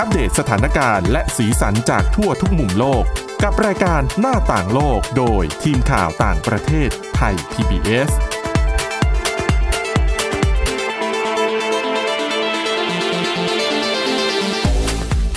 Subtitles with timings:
[0.00, 3.04] อัปเดตสถานการณ์และสีสันจากทั่วทุกมุมโลก
[3.42, 8.10] กับรายการหน้าต่างโลกโดยทีมข่าวต่างประเทศไทย PBS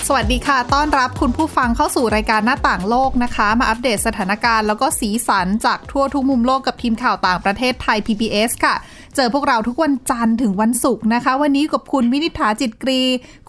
[0.08, 8.74] สวัสดีค่ะ ต้อนรับคุณผู้ฟังเข้าสู่รายการหน้าต่างโลกนะคะ มาอัปเดตสถานการณ์แล้วก็สีสันจากทั่วทุกมุมโลกกับทีมข่าวต่างประเทศไทย PBS ค่ะ
[9.16, 13.00] เจอพวกเราทุกวันจันทร์ถึงวันศุกร์นะคะ วันนี้กับคุณวินิษฐาจิตกรี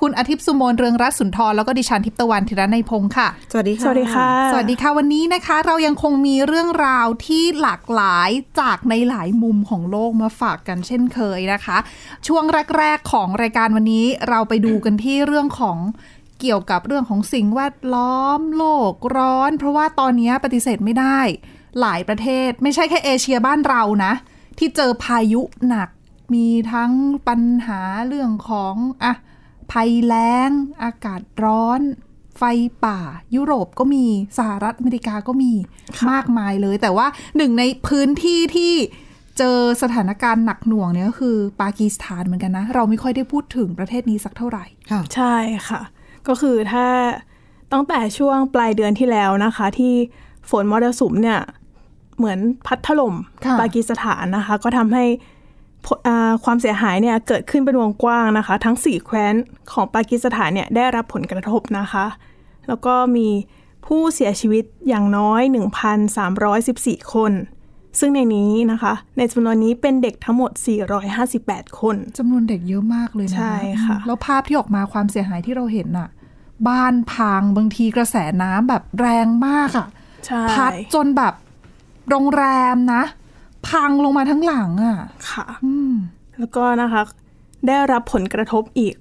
[0.02, 11.78] คุณอาทิตย์สุโมนเรืองรัตน์สุนทรแล้วก็ดิฉันทิพย์ตะวันธีรนัยพงค์ค่ะ สวัสดีค่ะ สวัสดีค่ะ สวัสดีค่ะวันนี้นะคะ เรายังคงมีเรื่องราวที่หลากหลายจากในหลายมุมของโลกมาฝากกันเช่นเคยนะคะ
[12.28, 12.44] ช่วง
[12.78, 15.78] แรกๆของรายการวันนี้เราไปดูกันที่เรื่องของ
[16.42, 21.20] เกี่ยวกับเรื่องของสิ่งแวดล้อมโลกร้อน เพราะว่าตอนนี้ปฏิเสธไม่ได้
[21.82, 24.14] หลายประเทศไม่ใช่แค่เอเชียบ้านเรานะ
[24.58, 25.90] ที่เจอพายุหนัก
[26.34, 26.92] มีทั้ง
[27.28, 29.14] ปัญหาเรื่องของอะ
[29.72, 30.50] ภัยแล้ง
[30.84, 31.82] อากาศร้อน
[32.38, 32.44] ไฟ
[32.86, 33.00] ป่า
[33.36, 34.06] ยุโรปก็มี
[34.38, 35.52] สหรัฐอเมริกาก็มี
[36.12, 38.74] มากมายเลย แต่ว่าหนึ่งในพื้นที่ที่
[39.38, 45.36] เจอสถานการณ์หนักหน่วงเนี่ยก็คือ ปากีสถานเหมือนกันนะ เราไม่ค่อยได้พูดถึงประเทศนี้สักเท่าไหร่ค่ะใช่
[45.70, 45.82] ค่ะ
[46.28, 46.86] ก็คือถ้า
[47.74, 49.94] ตั้งแต่ช่วงปลายเดือนที่แล้วนะคะ ที่
[50.50, 51.40] ฝนมรสุมเนี่ย
[52.18, 55.06] เหมือนพัดถล่มค่ะปากีสถานนะคะ ก็ทำให้
[55.86, 59.34] ผลอ่าความเสียหายเนี่ยเกิดขึ้นเป็นวงกว้างนะคะ ทั้ง 4 แคว้น
[59.72, 62.06] ของปากีสถานเนี่ยได้รับผลกระทบนะคะ
[62.68, 63.28] แล้วก็มี
[63.86, 65.42] ผู้เสียชีวิตอย่างน้อย
[66.28, 67.34] 1,314 คน
[68.00, 70.52] ซึ่งในนี้นะคะ ในจำนวนนี้เป็นเด็กทั้งหมด
[71.16, 73.56] 458 คนจำนวนเด็กเยอะมากเลยนะใช่
[73.86, 76.10] ค่ะแล้วภาพที่ออกมาความเสียหายที่เราเห็นน่ะ
[76.68, 79.88] บ้านพังบางทีกระแสน้ำแบบแรงมากอะ
[80.26, 81.34] ใช่พัดจนแบบ
[82.10, 83.04] โรงแรมนะ
[83.68, 85.00] พังลงมาทั้งหลังอะ
[85.32, 85.94] ค่ะอืม
[86.40, 87.02] แล้วก็นะคะ
[87.68, 88.94] ได้รับผลกระทบอีก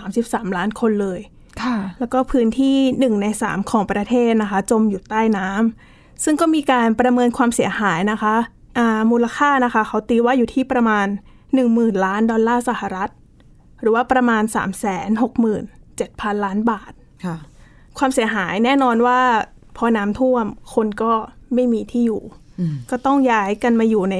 [0.00, 1.20] 33 ล้านคนเลย
[1.62, 2.76] ค่ะ แล้วก็พื้นที่
[3.14, 8.34] 1ใน3ของประเทศนะคะ จมอยู่ใต้น้ำซึ่งก็มีการประเมินความเสียหายนะคะ
[8.78, 11.06] อ่ามูลค่านะคะ เขาตีว่าอยู่ที่ประมาณ
[11.56, 13.10] 10,000 ล้านดอลลาร์สหรัฐ
[13.80, 14.42] หรือว่าประมาณ
[15.64, 16.92] 367,000 ล้านบาท
[17.24, 17.36] ค่ะ
[17.98, 19.20] ความเสียหายแน่นอนว่า
[19.76, 20.44] พอน้ำท่วม
[20.74, 21.12] คนก็
[21.54, 22.22] ไม่มีที่อยู่
[22.90, 24.16] ก็ต้องย้ายกันมาอยู่ใน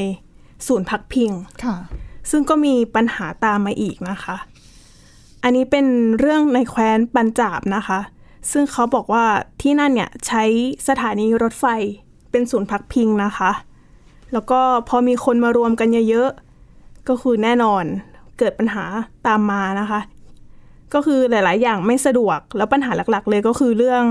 [0.66, 1.30] ศูนย์พักพิง
[1.64, 1.76] ค่ะ
[2.30, 4.36] ซึ่งก็มีปัญหาตามมาอีกนะคะ
[5.42, 5.86] อันนี้เป็น
[6.18, 8.00] เรื่องในแคว้นปัญจาบนะคะ
[8.52, 9.24] ซึ่งเขาบอกว่า
[9.60, 10.44] ที่นั่นเนี่ยใช้
[10.88, 11.64] สถานีรถไฟ
[12.30, 13.50] เป็นศูนย์พักพิงนะคะ
[14.32, 17.84] แล้วก็พอมีคนมารวมกันเยอะๆ ก็คือแน่นอน
[18.38, 18.84] เกิดปัญหา
[19.26, 20.00] ตามมานะคะ
[20.94, 24.02] ก็คือหลาย ๆ อย่างไม่สะดวก แล้วปัญหาหลัก ๆ เลยก็คือเรื่อง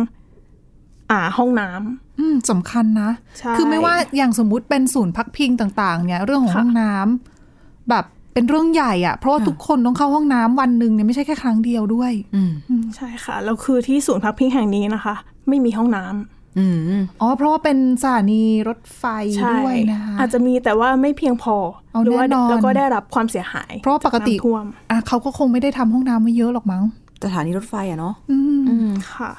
[1.12, 12.54] อ่าห้องน้ำอืมสำคัญนะใช่คือไม่ว่าอย่างสมมุติเป็นศูนย์พักพิงต่างๆ เนี่ย เรื่องของค่ะห้องน้ำแบบเป็นเรื่องใหญ่อะเพราะว่าค่ะทุกคนต้องเข้าห้องน้ำวันหนึ่งเนี่ยไม่ใช่แค่ครั้งเดียวด้วย อืม
[12.96, 15.16] ใช่ค่ะแล้วคือที่ศูนย์พักพิงแห่งนี้นะคะ
[15.48, 16.66] ไม่มีห้องน้ำอื
[17.00, 19.04] มอ๋อ เพราะว่าเป็นสถานีรถไฟ
[19.38, 21.56] ใช่ด้วยนะคะอาจจะมีแต่ว่าไม่เพียงพอ
[21.92, 26.84] เอาหรืว่าแน่นอนแล้วก็ได้รับความเสียหาย เพราะว่าปกติจากน้ำท่วมอะเขาก็คงไม่ได้ทำห้องน้ำไว้เยอะหรอกมั้ง
[27.24, 29.32] สถานีรถไฟอะเนาะอืมอืมค่ะ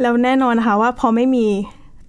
[0.00, 1.46] แล้วแน่นอนนะคะว่าพอไม่มี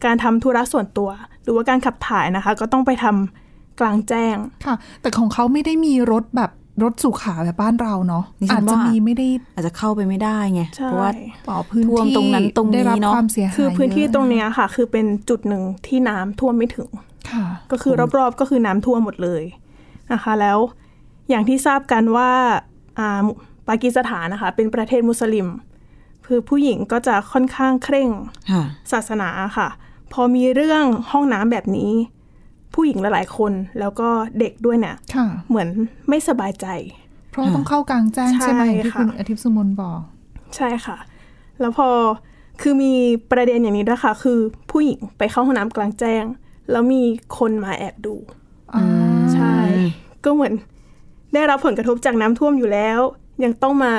[0.05, 1.09] การทำธุระส่วนตัว
[1.43, 4.35] หรือว่าการขับถ่ายนะคะ ก็ต้องไปทำกลางแจ้ง
[4.65, 6.51] ค่ะ แต่ของเขาไม่ได้มีรถแบบ
[6.83, 11.11] รถสุขาแบบบ้านเราเนาะดิฉัอาจนจะว่ามีมีไม่ได้อาจจะเข้าไปไม่ได้ไงใช่เพราะว่า
[11.49, 16.89] ต่อพื้นท่วมที่ตรงนั้นตรงนี้ได้รับเนอะความเสียหายคือพื้นที่เยะตรงเนี้ยค่ะ คือเป็นจุดหนึ่งที่น้ำท่วมไม่ถึง
[17.31, 19.43] ค่ะ ก็คือรอบๆก็คือน้ำท่วมหมดเลย
[20.13, 20.57] นะคะ แล้ว
[21.29, 22.31] อย่างที่ทราบกันว่า
[22.99, 23.25] อ่า
[23.67, 25.47] ปากีสถานนะคะ เป็นประเทศมุสลิม
[26.31, 28.09] คือผู้หญิงก็จะค่อนข้างเคร่ง
[28.51, 29.67] ค่ะศาสนาค่ะ
[30.13, 31.91] พอมีเรื่องห้องน้ำแบบนี้
[32.73, 34.09] ผู้หญิงหลายๆคนแล้วก็
[34.39, 35.67] เด็กด้วยเนี่ยค่ะเหมือน
[36.09, 36.67] ไม่สบายใจ
[37.31, 39.99] เพราะว่าต้องเข้ากลางแจ้งใช่ใช่ไหมอย่างที่ค่ะคุณอาทิตย์สุมนบอก
[40.55, 40.97] ใช่ค่ะ
[41.59, 41.89] แล้วพอ
[42.61, 42.93] คือมี
[43.31, 44.39] ประเด็นอย่างนี้ด้วยค่ะ คือ
[44.71, 46.23] ผู้หญิงไปเข้าห้องน้ำกลางแจ้ง
[46.71, 47.03] แล้วมี
[47.37, 48.15] คนมาแอบดู
[48.75, 48.83] อ่า
[49.33, 49.55] ใช่
[50.25, 50.53] ก็เหมือน
[51.33, 52.99] ได้รับผลกระทบจากน้ำท่วมอยู่แล้ว
[53.43, 53.93] ยังต้องมา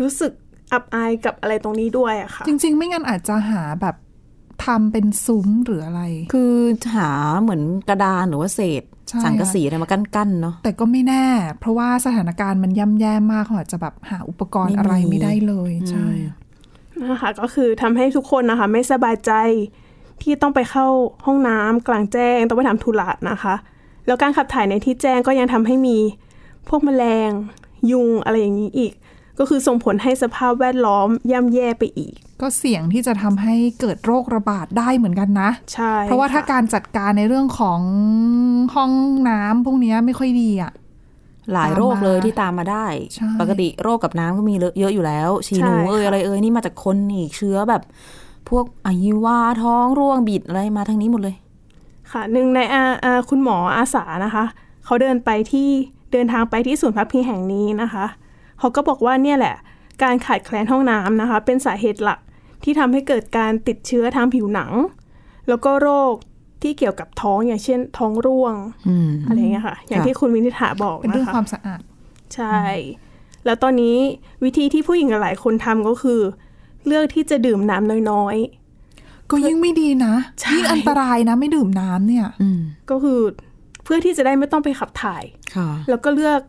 [0.00, 0.32] รู้สึก
[0.72, 3.96] อับอายกับอะไรตรงนี้ด้วยอะค่ะ จริง ๆ ไม่งั้นอาจจะหาแบบ
[4.64, 6.02] ทำเป็นซุ้มหรืออะไร
[6.34, 6.54] คือ
[6.94, 7.10] หา
[7.42, 11.26] เหมือนกระดานหรือว่าเศษใช่สังกะค่ะสีอะไรมากั้นๆเนาะแต่ก็ไม่แน่
[11.60, 16.08] เพราะว่าสถานการณ์มันย่ำแย่มากเขาอาจจะแบบหาอุปกรณ์ไม่มีอะไรไม่ได้เลยใช่
[17.10, 19.32] นะคะก็คือทำให้ทุกคนนะคะ ไม่สบายใจ
[20.22, 20.86] ที่ต้องไปเข้า
[21.26, 23.54] ห้องน้ำกลางแจ้งต้องไปทำธุระนะคะ
[24.06, 25.98] แล้วการขับถ่ายในที่แจ้งก็ยังทำให้มี
[26.68, 27.30] พวกแมลง
[27.90, 28.92] ยุงอะไรอย่างนี้อีก
[29.38, 37.80] ก็คือส่งผลให้สภาพแวดล้อมย่ำแย่ไปอีก ก็เสี่ยงที่จะทำให้เกิดโรคระบาดได้เหมือนกันนะ ใช่ เพราะว่าถ้าค่การจัดการในเรื่องของ
[38.74, 38.92] ห้อง
[39.28, 40.72] น้ำพวกเนี้ยไม่ค่อยดีอะ
[41.52, 47.82] หลายโรคเลยที่ตามมาได้ใช่ปกติโรคกับน้ำก็มีเยอะอยู่แล้วฉี่หนูใช่เอ้ยค่ะอะไรเอ้ยนี่มาจากคนอีกเชื้อแบบ
[48.48, 51.36] พวกอหิวาท้องร่วงบิดอะไรมาทางนี้หมดเลย
[52.12, 54.44] ค่ะหนึ่งในอาอาคุณหมออาสานะคะ
[54.84, 55.68] เขาเดินไปที่
[56.12, 58.06] เดินทางไปที่ศูนย์พักพิงแห่งนี้นะคะ
[58.58, 59.54] เขาก็บอกว่าเนี่ยแหละ
[60.02, 62.20] การขาดแคลนห้องน้ำนะคะ เป็นสาเหตุหลัก
[62.64, 64.72] ที่ทำให้เกิดการติดเชื้อทางผิวหนัง
[65.48, 66.14] แล้วก็โรค
[66.62, 68.54] ที่เกี่ยวกับท้องอย่างเช่น ท้องร่วง
[68.88, 71.80] อืมอะไรอย่างเงี้ยค่ะ อย่างค่ะที่คุณวินิษฐาบอกเป็นเรื่องนะคะความสะอาด
[72.34, 72.58] ใช่
[73.44, 73.96] แล้วตอนนี้
[74.44, 76.20] วิธีที่ผู้หญิงหลายคนทำก็คือ
[76.86, 78.36] เลือกที่จะดื่มน้ำน้อย
[79.30, 83.20] ก็ยิ่งไม่ดีนะใช่ยิ่งอันตรายนะไม่ดื่มน้ำเนี่ยอืมๆก็คือ
[83.84, 85.24] เพื่อที่จะได้ไม่ต้องไปขับถ่าย
[85.54, 86.40] ค่ะแล้วก็เลือก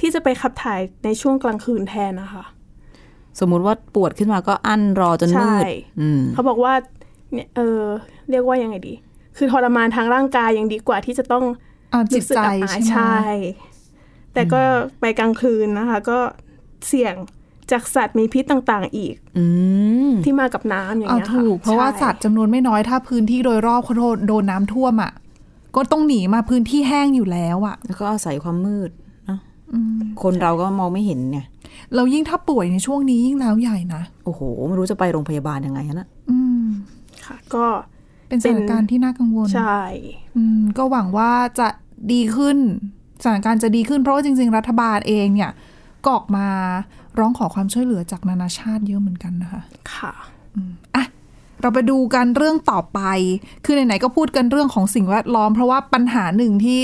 [0.00, 2.44] ที่จะไปขับถ่ายในช่วงกลางคืนแทนนะคะ
[3.40, 5.70] สมมุติว่าปวดขึ้นมาก็อั้นรอจนมืดใช่
[6.00, 6.72] อืมเขาบอกว่า
[7.32, 7.82] เนี่ยเออ
[8.30, 8.94] เรียกว่ายังไงดี
[9.36, 11.44] คือทรมานทางร่างกายยังดีกว่าที่จะต้อง
[11.92, 13.22] อ่าจิตรู้สึกใจอับอายใช่ไหมใช่
[14.34, 14.60] แต่ก็
[15.00, 16.18] ไปกลางคืนนะคะ ก็
[16.88, 17.14] เสี่ยง
[17.70, 19.46] จากสัตว์มีพิษต่าง ๆ อีกอื
[20.08, 25.12] มที่มากับน้ำอย่างเอาเงี้ยค่ะถูกเพราะว่าใช่สัตว์จำนวนไม่น้อยถ้าพื้นที่โดยรอบเขาโดนโดนน้ำท่วมอะ
[25.76, 29.09] ก็ต้องหนีมาพื้นที่แห้งอยู่แล้วอะแล้วก็อาศัยความมืดเนอะ
[30.22, 31.38] คนเราก็มองไม่เห็นไง
[31.94, 36.64] เรายิ่งถ้าป่วยในช่วงนี้ยิ่งแล้วใหญ่นะ โอ้โห ไม่รู้จะไปโรงพยาบาลยังไงนะอืม
[37.24, 37.64] ค่ะ ก็
[38.28, 39.80] เป็นสถานการณ์ที่น่ากังวล ใช่
[40.36, 41.68] อืม ก็หวังว่าจะ
[42.12, 42.58] ดีขึ้น
[43.22, 45.50] สถานการณ์จะดีขึ้นเพราะว่าจริง ๆ รัฐบาลเองเนี่ย
[46.04, 46.46] ก็ออกมา
[47.18, 49.62] ร้องขอความช่วยเหลือจากนานาชาติเยอะเหมือนกันนะคะ
[49.94, 50.12] ค่ะ
[50.94, 51.04] อะ
[51.60, 53.00] เราไปดูกันเรื่องต่อไป
[53.64, 56.80] คือไหนๆก็พูดกันเรื่องของสิ่งแวดล้อม เพราะว่าปัญหาหนึ่งที่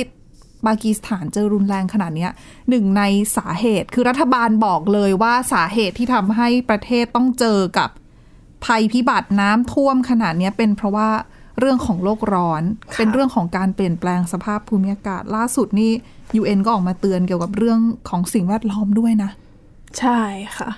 [0.67, 2.32] ปากีสถานเจอรุนแรงขนาดเนี้ย
[2.70, 3.03] หนึ่งใน
[3.37, 7.91] สาเหตุ คือรัฐบาลบอกเลยว่าสาเหตุที่ทำให้ประเทศต้องเจอกับ
[8.64, 11.11] ภัยพิบัติน้ำท่วมขนาดเนี้ยเป็นเพราะว่า
[11.58, 12.62] เรื่องของโลกร้อน
[12.97, 15.91] เป็นเรื่องของการเปลี่ยนแปลงสภาพภูมิอากาศ ล่าสุดนี่
[16.41, 17.79] UN ก็ออกมาเตือนเกี่ยวกับเรื่อง
[18.09, 19.31] ของสิ่งแวดล้อมด้วยนะ
[19.99, 20.20] ใช่
[20.59, 20.70] ค่ะ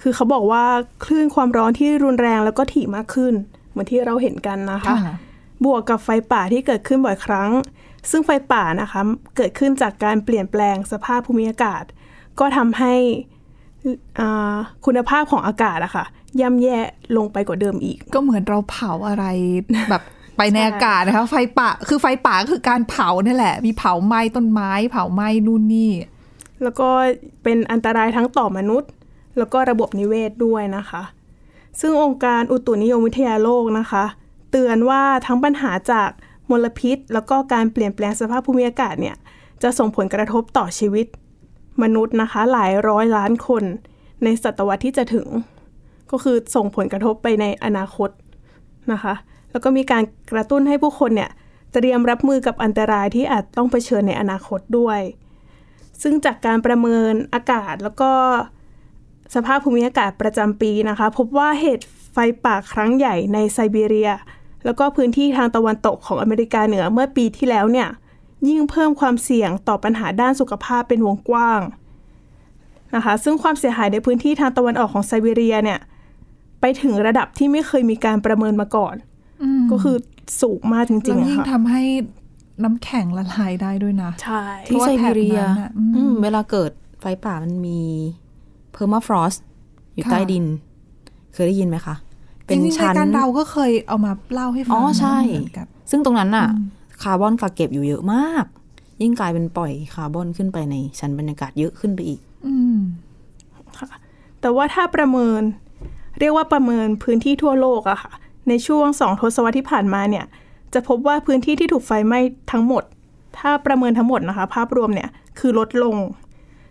[0.00, 0.64] คือเขาบอกว่า
[1.04, 3.34] คลื่นความร้อนที่รุนแรงแล้วก็ถี่มากขึ้น
[3.70, 5.14] เหมือนที่เราเห็นกันนะคะค่ะ
[5.64, 7.50] บวกกับไฟป่าที่เกิดขึ้นบ่อยครั้ง
[8.10, 9.00] ซึ่งไฟป่านะคะ
[9.36, 11.84] เกิดขึ้นจากการเปลี่ยนแปลงสภาพภูมิอากาศ
[12.38, 12.94] ก็ทำให้
[14.20, 14.56] อ่า
[14.86, 16.04] คุณภาพของอากาศอะค่ะ
[16.40, 16.78] ย่ำแย่
[17.16, 19.24] ลงไปกว่าเดิมอีก ก็เหมือนเราเผาอะไร
[19.90, 20.02] แบบ
[20.36, 25.90] ไปในอากาศนะคะ ไฟป่าคือไฟป่าก็คือการเผานี่แหละ มีเผาไหม้ต้นไม้ เผาไหม้นู่นนี่
[26.62, 26.88] แล้วก็
[27.42, 28.90] เป็นอันตรายทั้งต่อมนุษย์
[29.38, 31.02] แล้วก็ระบบนิเวศด้วยนะคะ
[31.80, 34.04] ซึ่งองค์การอุตุนิยมวิทยาโลกนะคะ
[34.50, 36.10] เตือนว่าทั้งปัญหาจาก
[36.50, 39.16] มลพิษ แล้วก็การเปลี่ยนแปลงสภาพภูมิอากาศเนี่ย
[39.62, 41.06] จะส่งผลกระทบต่อชีวิต
[41.82, 43.64] มนุษย์นะคะ หลายร้อยล้านคน
[44.24, 45.28] ในศตวรรษที่จะถึง
[46.10, 48.10] ก็คือส่งผลกระทบไปในอนาคต
[48.92, 49.14] นะคะ
[49.50, 50.02] แล้วก็มีการ
[50.32, 51.30] กระตุ้นให้ผู้คนเนี่ย
[51.72, 55.00] เตรียมรับมือกับอันตรายที่อาจต้องเผชิญในอนาคตด้วย
[56.02, 58.10] ซึ่งจากการประเมินอากาศแล้วก็
[59.34, 64.10] สภาพภูมิอากาศประจำปีนะคะ พบว่าเหตุไฟป่าครั้งใหญ่ในไซบีเรีย
[64.68, 67.88] แล้วก็พื้นที่ทางตะวันตกของอเมริกาเหนือเมื่อปีที่แล้วเนี่ย
[68.48, 71.60] ยิ่งเพิ่มความเสี่ยงต่อปัญหาด้านสุขภาพเป็นวงกว้าง
[72.94, 75.80] นะคะซึ่งความเสียหายในพื้นที่ทางตะวันออกของไซบีเรียเนี่ย
[76.60, 78.94] ไปถึงระดับที่ไม่เคยมีการประเมินมาก่อน
[79.70, 79.96] ก็คือ
[80.42, 81.82] สูงมากจริงแล้วๆยิ่งอะค่ะทำให้
[82.64, 86.70] น้ำแข็งละลายได้ด้วยนะ ใช่เพที่ราะว่าไซบีเรียแถบนั้นน่ะอืมอืมเวลาเกิด
[87.00, 87.80] ไฟป่ามันมี
[88.72, 89.34] permafrost
[89.94, 90.44] อยู่ค่ะใต้ดิน
[91.34, 91.94] เคยได้ยินไหมคะ
[92.50, 96.48] จริงๆรายการเราก็เคยเอามาเล่าให้ฟังอ๋อใช่เหมือนกันซึ่งตรงนั้นน่ะ
[97.02, 98.44] คาร์บอนกักเก็บอยู่เยอะมาก
[99.02, 102.76] ยิ่งกลายเป็นปล่อยคาร์บอนขึ้นไปในชั้นบรรยากาศเยอะขึ้นไปอีก อืม
[103.78, 103.88] ค่ะ
[104.40, 105.42] แต่ว่าถ้าประเมิน
[106.18, 108.12] เรียกว่าประเมินพื้นที่ทั่วโลกอะค่ะ
[108.48, 110.24] ในช่วงสองทศวรรษที่ผ่านมาเนี่ย
[110.74, 112.20] จะพบว่าพื้นที่ที่ถูกไฟไหม้
[112.52, 112.84] ทั้งหมด
[113.38, 115.96] ถ้าประเมินทั้งหมดนะคะ ภาพรวมเนี่ยคือลดลง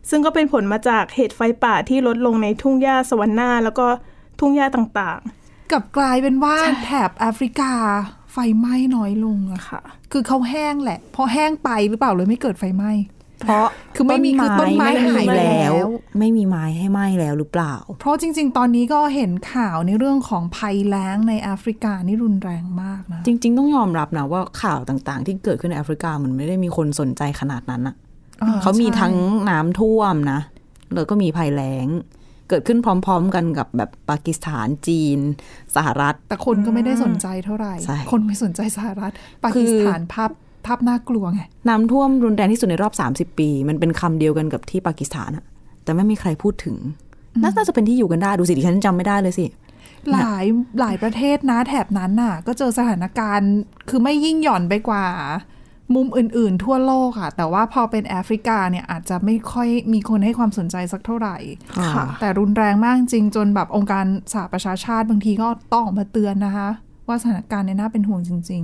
[0.10, 3.88] ซึ่งก็เป็นผลมาจากเหตุไฟป่าที่ลดลงในทุ่งหญ้าสวรรค์นาแล้วก็
[4.40, 5.20] ทุ่งหญ้าต่าง
[5.72, 6.56] กลับกลายเป็นว่า
[6.86, 7.74] แถบแอฟริกา
[8.34, 9.82] ไฟไหม้น้อยลงอะๆค่ะ
[10.12, 12.92] คือเขาแห้งแหละ พอแห้งไปหรือเปล่าเลยไม่เกิดไฟไหม้
[13.42, 15.74] เพราะคือไม่มีคือต้นไม้ไม่มีหายไปแล้ว
[16.20, 27.96] ไม่มีไม้ให้ไหม้แล้วหรือเปล่า เพราะจริง ๆ ตอนนี้ก็เห็นข่าวในเรื่องของภัยแล้งในแอฟริกานี่รุนแรงมากนะ จริง ๆ ต้องยอมรับนะว่าข่าวต่างๆ ที่เกิดขึ้นในแอฟริกามันไม่ได้มีคนสนใจขนาดนั้นอะ
[28.44, 29.14] อ่เขามีใช่ทั้ง
[29.50, 30.40] น้ำท่วมนะ
[30.94, 31.88] แล้วก็มีภัยแล้ง
[32.50, 35.20] เกิดขึ้นพร้อม ๆ กันกับแบบปากีสถานจีน
[35.76, 39.12] สหรัฐ แต่คนก็ไม่ได้สนใจเท่าไหร่ใช่คนไม่สนใจสหรัฐ
[39.44, 40.30] ปากีสถานภาพ
[40.66, 45.46] ภาพน่ากลัวไงน้ำท่วมรุนแรงที่สุดในรอบ 30 ปี มันเป็นคำเดียวกันกับที่ปากีสถานอะ
[45.84, 46.76] แต่ไม่มีใครพูดถึง
[47.42, 49.46] น่าน่าจะเป็นที่อยู่กันได้ดูสิดิฉันจำไม่ได้เลยสิ
[50.12, 50.46] หลาย
[50.80, 53.52] หลายประเทศนะแถบนั้นน่ะ ก็เจอสถานการณ์
[53.90, 55.06] คือไม่ยิ่งหย่อนไปกว่า
[55.96, 61.38] มุมอื่นๆ ทั่วโลกค่ะ แต่ว่าพอเป็นแอฟริกาเนี่ยอาจจะไม่ค่อยมีคนให้ความสนใจสักเท่าไหร่
[61.94, 66.70] ค่ะแต่รุนแรงมากจริงจนแบบองค์การสหประชาชาติบางทีก็ต้องออกมาเตือนนะคะ
[67.08, 68.64] ว่าสถานการณ์เนี่ยน่าเป็นห่วงจริง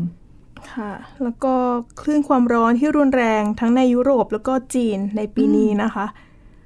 [0.74, 1.54] ค่ะแล้วก็
[2.02, 6.06] คลื่นความร้อนที่รุนแรงทั้งในยุโรปแล้วก็จีนในปีนี้นะคะ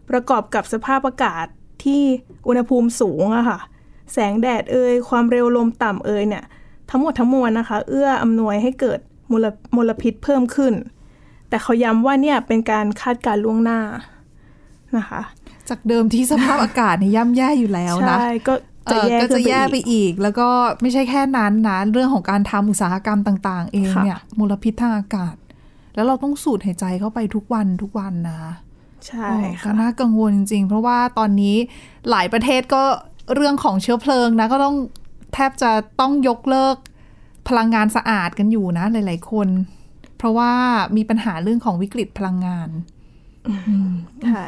[0.09, 1.45] ประกอบกับสภาพอากาศ
[1.83, 2.01] ที่
[2.47, 3.59] อุณหภูมิสูงอะค่ะ
[4.13, 6.43] แสงแดดเอ่ยความเร็วลมต่ำเอ่ยเนี่ย
[6.89, 8.99] ทั้งหมดทั้งมวลนะคะ เอื้ออำนวยให้เกิด
[9.31, 10.73] มลมลพิษเพิ่มขึ้น
[11.49, 13.79] แต่เขาย้ำว่าเนี่ยเป็นการคาดการณ์ล่วงหน้า
[14.97, 18.53] นะคะๆจากเดิมที่สภาพอากาศเนี่ยย่ำแย่อยู่แล้วนะใช่ก็
[18.91, 20.49] จะเอ่อแย่ก็ขึ้จะนไปแย่ไปอีกอีก แล้วก็
[20.81, 25.35] ไม่ใช่แค่นั้นนะเรื่องของการทำอุตสาหกรรมต่าง ๆ เองค่ะเนี่ยมลพิษทางอากาศ
[25.95, 28.39] แล้วเราต้องสูดหายใจเข้าไปทุกวันทุกวันนะ
[29.07, 31.55] ใช่อ๋อก็ค่ะน่ากังวลจริง ๆ เพราะว่าตอนนี้
[32.09, 32.83] หลายประเทศก็
[33.35, 34.75] เรื่องของเชื้อเพลิงนะก็ต้อง
[35.33, 36.75] แทบจะต้องยกเลิก
[37.47, 39.47] พลังงานสะอาดกันอยู่นะ หลาย ๆ คน
[40.17, 40.51] เพราะว่า
[40.97, 42.69] มีปัญหาเรื่องของวิกฤตพลังงาน
[44.25, 44.45] ใช่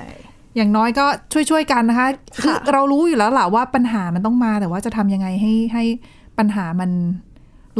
[0.55, 2.07] อย่างน้อยก็ช่วย ๆ กันนะคะ
[2.41, 5.83] คือค่ะเรารู้อยู่แล้วแหละว่าปัญหามันต้องมาแต่ว่าจะทำยังไงให้ให้
[6.37, 6.91] ปัญหามัน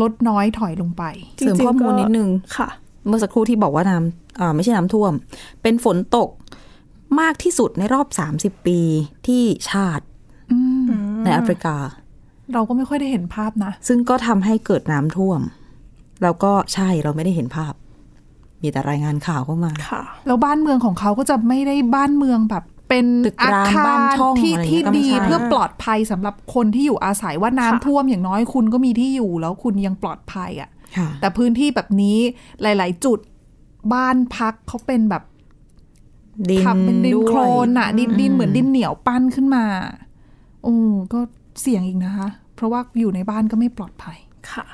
[0.01, 1.03] ลดน้อยถอยลงไป
[1.38, 2.69] เสริมข้อมูลนิดนึงค่ะ
[3.07, 5.13] เมื่อสักครู่ที่บอกว่าน้ำอ่าไม่ใช่น้ำท่วม
[5.61, 6.29] เป็นฝนตก
[7.19, 8.07] มากที่สุดในรอบ
[8.41, 8.79] 30ปี
[9.27, 10.05] ที่ชาติ
[11.23, 11.75] ในแอฟริกา
[12.53, 15.41] เราก็ไม่ค่อยได้เห็นภาพนะ ซึ่งก็ทำให้เกิดน้ำท่วม
[16.24, 17.74] แล้วก็ใช่เราไม่ได้เห็นภาพ
[18.62, 32.18] มีแต่รายงานข่าวเข้ามาค่ะ แล้วบ้านเมืองของเขาก็จะไม่ได้บ้านเมืองแบบเป็นตึกอาร้างคาบ้านรช่องที่อะไรอย่างเงี้ที่ยก็ไม่ดีใช่ เพื่อปลอดภัยสำหรับคนที่อยู่อาศัยว่าน้ำค่ะ ท่วมอย่างน้อยคุณก็มีที่อยู่แล้วคุณยังปลอดภัยอะ่ะ ค่ะ แต่พื้นที่แบบนี้
[32.62, 33.20] หลาย ๆ จุด
[33.94, 35.24] บ้านพักเขาเป็นแบบ
[36.50, 39.65] ดินทำเป็นดินด้วยโคลนอะดินดินเหมือนดินเหนียวปั้นขึ้นมา
[40.63, 40.75] โอ้
[41.13, 41.20] ก็
[41.61, 44.17] เสี่ยงอีกนะคะ เพราะว่าอยู่ในบ้านก็ไม่ปลอดภัย
[44.51, 44.65] ค่ะ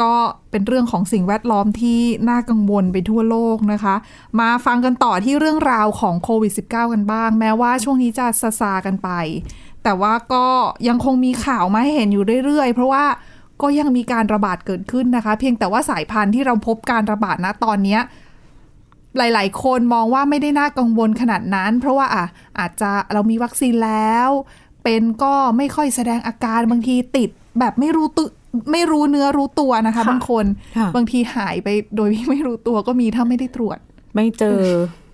[0.00, 0.12] ก็
[0.50, 3.94] เป็นเรื่องของสิ่งแวดล้อมที่น่ากังวลไปทั่วโลกนะคะ
[4.40, 9.10] มาฟังกันต่อที่เรื่องราวของโควิด -19 กันบ้าง แม้ว่าช่วงนี้จะซาซากันไป
[9.82, 10.46] แต่ว่าก็
[10.88, 13.04] ยังคงมีข่าวมาให้เห็นอยู่เรื่อยๆ เพราะว่า
[13.62, 18.00] ก็ยังมีการระบาดเกิดขึ้นนะคะ เพียงแต่ว่าสายพันธุ์ที่เราพบการระบาดนะตอนเนี้ย
[19.16, 22.24] หลาย ๆ คนมองว่าไม่ได้น่ากังวลขนาดนั้น เพราะว่าอะ
[22.58, 24.30] อาจจะเรามีวัคซีนแล้ว
[24.84, 28.28] เป็นก็ไม่ค่อยแสดงอาการบางทีติดแบบไม่รู้ตัว
[28.72, 30.44] ไม่รู้เนื้อรู้ตัวนะคะค่ะบางคน
[30.76, 33.78] ค่ะบางทีหายไปโดยที่ไม่รู้ตัวก็มีถ้าไม่ได้ตรวจ
[34.14, 34.60] ไม่เจอ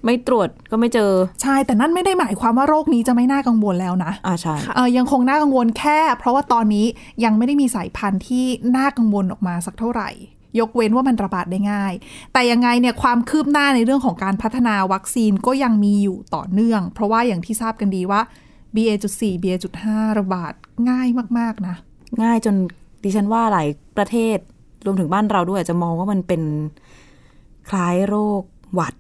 [0.05, 6.87] ไม่ตรวจก็ไม่เจอใช่แต่นั่นไม่ได้หมายความว่าโรคนี้จะไม่น่ากังวลแล้วนะอ่าใช่เออยังคงน่ากังวลแค่ เพราะว่าตอนนี้
[7.25, 8.45] ยังไม่ได้มีสายพันธุ์ที่
[8.77, 10.11] น่ากังวลออกมาสักเท่าไหร่
[10.59, 11.93] ยกเว้นว่ามันระบาดได้ง่าย
[12.33, 18.21] แต่ยังไงเนี่ยความคืบหน้าในเรื่องของการพัฒนาวัคซีนก็ยังมีอยู่ต่อเนื่อง เพราะว่าอย่างที่ทราบกันดีว่า
[18.75, 20.53] BA.4 BA.5 ระบาด
[20.91, 21.09] ง่าย
[21.39, 21.77] มาก ๆ นะ
[22.23, 22.55] ง่ายจน
[23.05, 24.39] ดิฉันว่าหลายประเทศ
[24.87, 26.43] รวมถึงบ้านเราด้วยจะมองว่ามันเป็น
[27.69, 28.43] คล้ายโรค
[28.75, 28.95] หวัด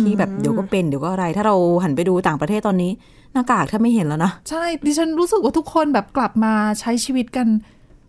[0.00, 1.54] ที่แบบเดี๋ยวก็เป็นเดี๋ยวก็อะไร ถ้าเรา
[1.84, 2.92] หันไปดูต่างประเทศตอนนี้
[3.32, 7.46] หน้ากากแทบไม่เห็นแล้วนะ ใช่ดิฉันรู้สึกว่าทุกคนแบบกลับมาใช้ชีวิตกัน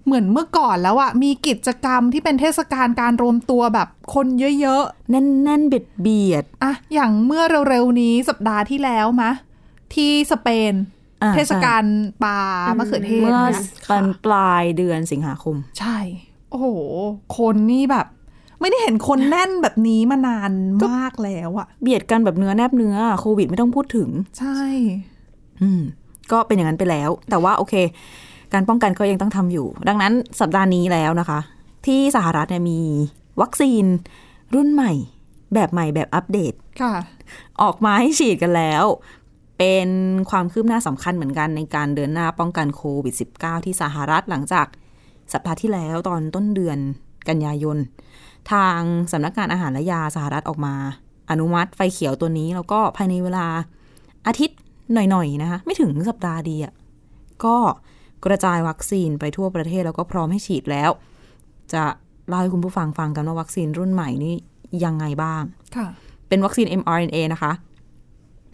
[0.05, 4.27] เหมือนเมื่อก่อนแล้วอะมีกิจกรรมที่เป็นเทศกาลการรวมตัวแบบคน
[4.61, 9.31] เยอะแน่นแน่นๆเบียดเบียดๆอะอย่างเมื่อเร็วๆนี้สัปดาห์ที่แล้วมะ
[9.95, 10.73] ที่สเปน
[11.23, 11.83] อ่าเทศกาล
[12.23, 12.39] ปลา
[12.77, 15.97] มะเขือเทศเมื่อนะปลายปลายเดือนสิงหาคม ใช่
[16.49, 16.67] โอ้โห
[17.37, 18.07] คนนี่แบบ
[18.61, 20.51] ไม่ได้เห็นคนแน่นแบบนี้มานาน
[20.89, 24.59] มากแล้วอะเบียดกันแบบเนื้อแนบเนื้อโควิดไม่ต้องพูดถึง ใช่
[25.61, 25.81] อืม
[26.31, 27.73] ก็เป็นอย่างนั้นไปแล้ว แต่ว่าโอเค
[28.53, 31.39] การป้องกันก็ยังต้องทำอยู่ ดังนั้นสัปดาห์นี้แล้วนะคะ
[31.85, 32.79] ที่สหรัฐเนี่ยมี
[33.41, 33.83] วัคซีน
[34.55, 34.91] รุ่นใหม่
[35.53, 36.93] แบบใหม่แบบอัปเดตค่ะ
[37.61, 38.83] ออกมาให้ฉีดกันแล้ว
[39.63, 39.91] เป็น
[40.29, 44.67] ความคืบหน้าสำคัญเหมือนกันในการเดินหน้าป้องกันโควิด -19 ที่สหรัฐหลังจาก
[45.33, 46.77] สัปดาห์ที่แล้วตอนต้นเดือน
[47.29, 47.77] กันยายน
[48.51, 48.79] ทาง
[49.11, 50.75] สำนักงานอาหารและยาสหรัฐออกมา
[51.29, 53.45] อนุมัติไฟเขียวตัวนี้ แล้วก็ภายในเวลา
[54.27, 54.59] อาทิตย์
[54.93, 56.73] หน่อยๆนะคะไม่ถึงสัปดาห์ดีอะ่ะ
[57.45, 57.57] ก็
[58.25, 60.89] กระจายวัคซีนไปทั่วประเทศแล้วก็พร้อมให้ฉีดแล้ว
[61.73, 61.83] จะ
[62.27, 64.33] เล่าให้คุณผู้ฟังฟังกันว่าวัคซีนรุ่นใหม่นี้
[64.83, 65.43] ยังไงบ้าง
[65.75, 65.87] ค่ะ
[66.27, 67.51] เป็นวัคซีน mRNA นะคะ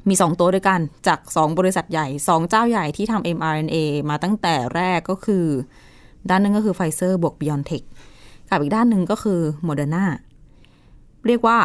[0.09, 3.75] มี 2 ตัวด้วยกันจาก 2 บริษัทใหญ่ 2 เจ้าใหญ่ที่ทำ mRNA
[4.09, 5.45] มาตั้งแต่แรกก็คือ
[6.29, 7.85] ด้านนึงก็คือไฟเซอร์บวก BioNTech
[8.49, 10.05] กับอีกด้านหนึ่งก็คือ Moderna
[11.27, 11.57] เรียกว่า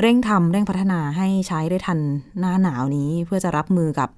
[0.00, 1.98] เร่งทำเร่งพัฒนาให้ใช้ได้ทัน
[2.38, 4.08] หน้าหนาวนี้ เพื่อจะรับมือกับ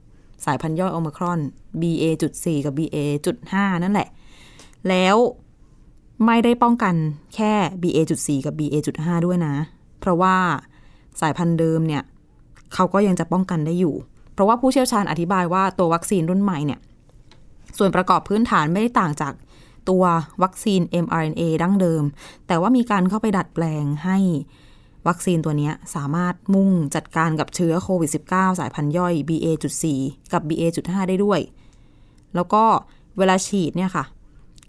[0.44, 1.40] สายพันธุ์ย่อยโอมครอน
[1.80, 4.08] BA.4 กับ BA.5 นั่นแหละ
[4.88, 5.16] แล้ว
[6.26, 6.94] ไม่ได้ป้องกัน
[7.34, 9.54] แค่ BA.4 กับ BA.5 ด้วยนะ
[10.00, 10.36] เพราะว่า
[11.20, 12.02] สายพันธุ์เดิมเนี่ย
[12.74, 13.94] เขาก็ยังจะป้องกันได้อยู่
[14.32, 16.80] เพราะว่าผู้เชี่ยวชาญอธิบายว่าตัววัคซีนรุ่นใหม่เนี่ย
[17.78, 19.32] ส่วนประกอบพื้นฐานไม่ได้ต่างจาก
[19.88, 20.04] ตัว
[20.42, 22.02] วัคซีน mRNA ดั้งเดิม
[22.46, 24.18] แต่ว่ามีการเข้าไปดัดแปลงให้
[25.08, 29.84] วัคซีนตัวนี้สามารถมุ่งจัดการกับเชื้อโควิด -19 สายพันธุ์ย่อย BA.4
[30.32, 31.40] กับ BA.5 ได้ด้วย
[32.34, 32.64] แล้วก็
[33.18, 34.04] เวลาฉีดเนี่ยค่ะ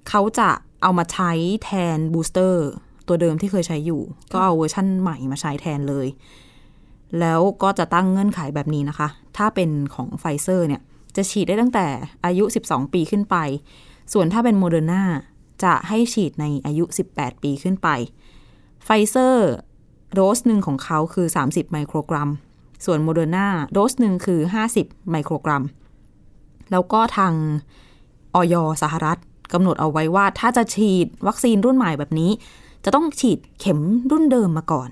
[0.09, 0.49] เขาจะ
[0.81, 1.31] เอามาใช้
[1.63, 2.67] แทนบูสเตอร์
[3.07, 4.01] ตัวเดิมที่เคยใช้อยู่
[4.31, 6.07] ก็เอาเวอร์ชั่นใหม่มาใช้แทนเลย
[7.19, 10.81] แล้วก็จะตั้งเงื่อนไขแบบนี้นะคะ ถ้าเป็นของไฟเซอร์เนี่ย
[11.15, 11.85] จะฉีดได้ตั้งแต่
[12.25, 13.35] อายุ 12 ปีขึ้นไป
[14.13, 15.03] ส่วนถ้าเป็นโมเดอร์นา
[15.63, 16.83] จะให้ฉีดในอายุ
[17.13, 17.87] 18 ปีขึ้นไป
[18.85, 19.49] ไฟเซอร์
[20.13, 22.29] โดสหนึ่งของเขาคือ 30 ไมโครกรัม
[22.85, 24.39] ส่วนโมเดอร์นาโดสหนึ่งคือ
[24.75, 25.63] 50 ไมโครกรัม
[26.71, 27.33] แล้วก็ทาง
[28.35, 29.17] อย.สหรัฐ
[29.53, 32.31] กำหนดเอาไว้ว่าถ้าจะฉีดวัคซีนรุ่นใหม่แบบนี้
[32.85, 33.79] จะต้องฉีดเข็ม
[34.11, 34.89] รุ่นเดิมมาก่อน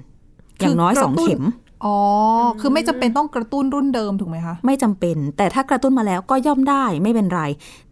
[0.59, 1.43] อย่างน้อยสองเข็ม
[1.83, 1.97] อ๋อ
[2.59, 7.41] คือไม่จำเป็นต้องกระตุ้นรุ่นเดิมถูกไหมคะ ไม่จำเป็น แต่ถ้ากระตุ้นมาแล้วก็ย่อมได้ไม่เป็นไร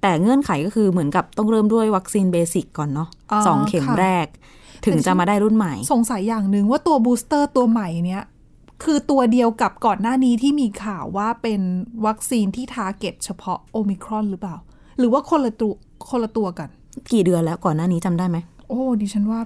[0.01, 4.27] แต่เงื่อนไขก็คือเหมือนกับต้องเริ่มด้วยวัคซีน basic ก่อนเนาะอ๋อสองเข็มค่ะแรก
[4.85, 8.23] ถึงจะมาได้รุ่นใหม่ สงสัยอย่างหนึ่งว่าตัว booster ตัวใหม่เนี้ย
[8.83, 11.61] คือตัวเดียวกับก่อนหน้านี้ที่มีข่าวว่าเป็น
[12.05, 14.57] วัคซีนที่ target เฉพาะโอมิครอนหรือเปล่า
[14.97, 15.73] หรือว่าคนละตัว
[16.09, 16.69] คนละตัวกัน
[17.11, 18.37] กี่เดือนแล้วก่อนหน้านี้จำได้ไหม
[18.69, 19.39] โอ้ดิฉันว่า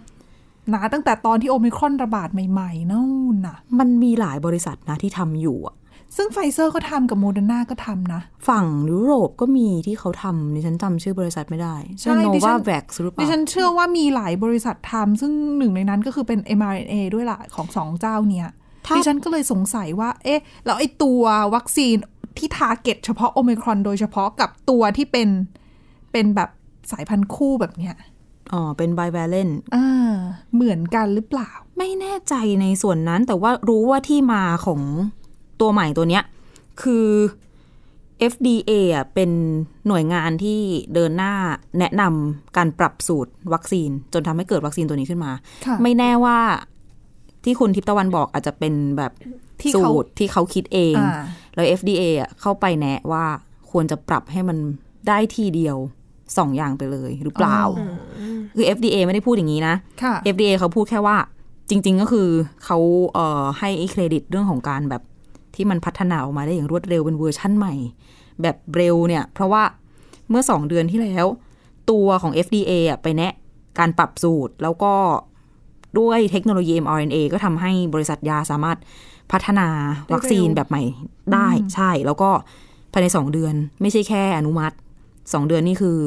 [0.74, 5.76] นาตั้งแต่ตอนที่โอมิครอนระบาดใหม่ๆนู่นน่ะ มันมีหลายบริษัทนะที่ทำอยู่อะ
[6.16, 18.48] ซึ่งไฟเซอร์ก็ทำกับโมเดอร์นาก็ทำนะ ฝั่งยุโรปก็มีที่เขาทำดิฉันจำชื่อบริษัทไม่ได้ ใช่ Novavax หรือเปล่า ดิฉันเชื่อว่ามีหลายบริษัททำซึ่งหนึ่งในนั้นก็คือเป็น mRNA ด้วยล่ะของสองเจ้าเนี่ย
[18.86, 21.22] ถ้าดิฉันก็เลยสงสัยว่า เอ๊ะ แล้วไอ้ตัว
[21.56, 21.96] วัคซีน
[22.38, 25.30] ที่ target เฉพาะโอมิครอนโดยเฉพาะกับตัวที่เป็น
[26.12, 26.50] เป็นแบบ
[26.92, 27.96] สายพันธุ์คู่แบบเนี้ย
[28.54, 30.14] อ๋อ เป็น bivalent อ่า
[30.56, 34.82] เหมือนกันหรือเปล่า ไม่แน่ใจในส่วนนั้นแต่ว่ารู้ว่าที่มาของ
[35.62, 36.24] ตัวใหม่ตัวเนี้ย
[36.82, 37.08] คือ
[38.34, 39.32] FDA อะเป็น
[39.88, 40.60] หน่วยงานที่
[40.94, 41.34] เดินหน้า
[41.80, 45.32] แนะนำการปรับสูตรวัคซีน จนทำให้เกิดวัคซีนตัวนี้ขึ้นมา
[45.66, 46.38] ค่ะไม่แน่ว่า
[47.44, 49.12] ที่คุณทิพย์ตะวันบอกอาจจะเป็นแบบ
[49.62, 51.22] ที่สูเขาตรที่เขาคิดเองอ่า
[51.56, 53.26] แล้ว FDA อะเข้าไปแนะว่า
[53.72, 54.58] ควรจะปรับให้มัน
[55.08, 55.78] ได้ทีเดียว
[56.38, 57.62] สองอย่างไปเลยหรือเปล่า
[58.56, 61.18] คือ FDA ไม่ได้พูดอย่างนี้นะค่ะ FDA เขาพูดแค่ว่า
[61.70, 62.28] จริง ๆ ก็คือ
[62.66, 62.78] เขา
[63.14, 65.02] เอ่อให้เครดิตเรื่องของการแบบ
[65.56, 67.74] ที่มันพัฒนาออกมาได้อย่างรวดเร็วเป็นเวอร์ชั่นใหม่
[68.42, 69.64] แบบเร็วเนี่ย เพราะว่า
[70.30, 71.26] เมื่อสองเดือนที่แล้ว
[71.92, 73.34] ตัวของ FDA อะไปแนะ
[73.80, 74.94] การปรับสูตรแล้วก็
[76.00, 78.78] ด้วยเทคโนโลยี mRNA ก็ทำให้บริษัทยาสามารถ
[79.32, 79.68] พัฒนา
[80.14, 80.84] วัคซีนแบบใหม่
[81.34, 82.30] ได้ใช่ แล้วก็
[82.94, 84.76] ภายในสองเดือนไม่ใช่แค่อนุมัติ
[85.34, 85.98] สองเดือนนี่คือ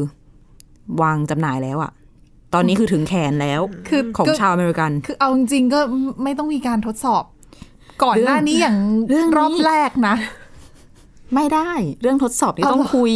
[1.02, 1.92] วางจำหน่ายแล้วอะ
[2.54, 5.80] ตอนนี้คือถึงแขนแล้วคือของก็ชาวอเมริกัน คือเอาจริงๆก็
[6.22, 7.24] ไม่ต้องมีการทดสอบ
[8.02, 8.78] ก่อนหน้านี้อย่าง
[9.08, 10.14] เรื่องนี้รอบแรกนะ
[11.34, 11.70] ไม่ได้
[12.02, 13.14] เรื่องทดสอบนี่เอาต้องเหรอคุย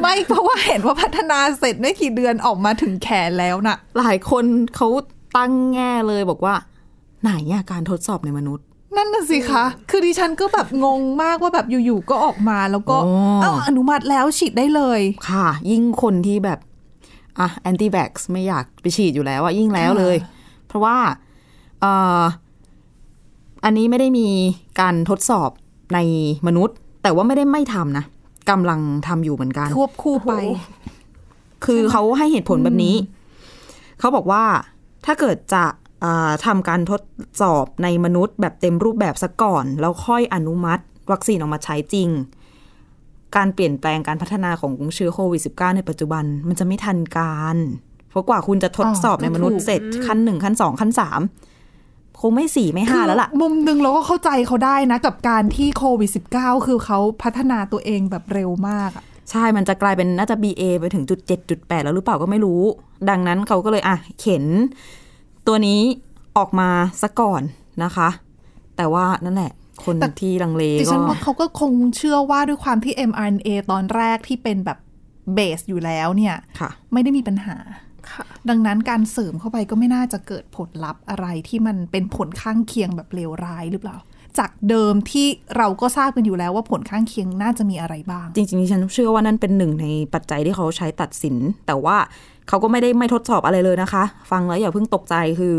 [0.00, 4.44] ไม่เพราะว่าเห็นว่าพัฒนาเสร็จไม่กี่เดือนออกมาถึงแขนแล้วน่ะ หลายคน
[4.76, 4.88] เขา
[5.36, 6.54] ตั้งแง่เลยบอกว่า
[7.22, 15.00] ไหนอะการทดสอบในมนุษย์ นั่นน่ะสิคะ คือดิฉันก็แบบงงมากว่าแบบอยู่ๆก็ออกมาแล้วก็อ๋อเอ้าอนุมัติแล้วฉีดได้เลย
[15.30, 16.58] ค่ะ ยิ่งคนที่แบบ
[17.38, 20.16] อะแอนตี้แบ็กไม่อยากไปฉีดอยู่แล้วอะยิ่งแล้วเลย
[20.66, 20.96] เพราะว่า
[21.80, 22.22] เอ่อ
[23.64, 24.28] อันนี้ไม่ได้มี
[24.80, 25.50] การทดสอบ
[25.94, 25.98] ใน
[26.46, 28.04] มนุษย์ แต่ว่าไม่ได้ไม่ทำนะ
[28.50, 30.32] กำลังทำอยู่เหมือนกัน ควบคู่ไป
[31.64, 32.96] คือเขาให้เหตุผลแบบนี้
[34.00, 34.44] เขาบอกว่า
[35.06, 35.78] ถ้าเกิดจะอ่า
[36.46, 37.02] ทำการทด
[37.40, 42.08] สอบในมนุษย์ แบบเต็มรูปแบบซะก่อน แล้วค่อยอนุมัติ วัคซีนออกมาใช้จริง
[43.36, 47.56] การเปลี่ยนแปลงการพัฒนาของเชื้อโควิด -19 ในปัจจุบันมันจะไม่ทันการ
[48.10, 51.20] เพราะกว่าคุณจะทดสอบอ๋อในมนุษก็ย์ถูกเสร็จขั้นหนึ่งขั้นสองขั้นสาม
[52.20, 62.62] คงไม่สี่ไม่ห้าแล้วล่ะคือมุมหนึ่งเราก็เข้าใจเขาได้นะ กับการที่โควิด -19 คือเขาพัฒนาตัวเองแบบเร็วมากอะใช่ มันจะกลายเป็นน่าจะ BA ไปถึงจุดเจ็ดจุดแปดแล้วหรือเปล่าก็ไม่รู้
[63.10, 64.44] ดังนั้นเขาก็เลยอะเข็น
[65.46, 65.80] ตัวนี้
[66.38, 66.68] ออกมา
[67.02, 67.42] ซะก่อน
[67.84, 68.08] นะคะ
[68.76, 69.52] แต่ว่านั่นแหละ
[69.84, 74.78] คนที่ลังเลดิก็ฉันว่าเขาก็คงเชื่อว่าด้วยความที่ mRNA ตอนแรกที่เป็นแบบ
[75.34, 77.56] เบสอยู่แล้วเนี่ยค่ะไม่ได้มีปัญหา
[78.10, 83.96] ค่ะดังนั้นการเสริมเข้าไปก็ไม่น่าจะเกิดผลลัพธ์อะไรที่มันเป็นผลข้างเคียงแบบเลวร้ายหรือเปล่า
[84.38, 91.96] จากเดิมที่เราก็ทราบกันอยู่แล้วว่าผลข้างเคียงน่าจะมีอะไรบ้าง จริงๆดิฉันเชื่อว่านั่นเป็นหนึ่งในปัจจัยที่เขาใช้ตัดสิน แต่ว่า
[92.48, 95.56] เขาก็ไม่ได้ไม่ทดสอบอะไรเลยนะคะ ฟังแล้วอย่าเพิ่งตกใจคือ